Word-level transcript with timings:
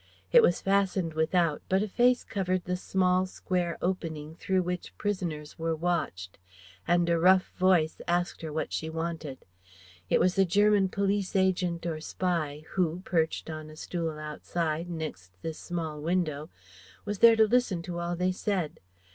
It 0.31 0.41
was 0.41 0.61
fastened 0.63 1.13
without, 1.13 1.61
but 1.69 1.83
a 1.83 1.87
face 1.87 2.23
covered 2.23 2.65
the 2.65 2.75
small, 2.75 3.27
square 3.27 3.77
opening 3.83 4.33
through 4.33 4.63
which 4.63 4.97
prisoners 4.97 5.59
were 5.59 5.75
watched; 5.75 6.39
and 6.87 7.07
a 7.07 7.19
rough 7.19 7.51
voice 7.59 8.01
asked 8.07 8.41
her 8.41 8.51
what 8.51 8.73
she 8.73 8.89
wanted. 8.89 9.45
It 10.09 10.19
was 10.19 10.33
the 10.33 10.43
German 10.43 10.89
police 10.89 11.35
agent 11.35 11.85
or 11.85 12.01
spy, 12.01 12.63
who, 12.71 13.01
perched 13.05 13.47
on 13.47 13.69
a 13.69 13.75
stool 13.75 14.17
outside, 14.17 14.89
next 14.89 15.33
this 15.43 15.59
small 15.59 16.01
window, 16.01 16.49
was 17.05 17.19
there 17.19 17.35
to 17.35 17.45
listen 17.47 17.83
to 17.83 17.99
all 17.99 18.15
they 18.15 18.31
said. 18.31 18.79